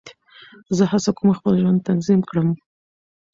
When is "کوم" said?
1.17-1.29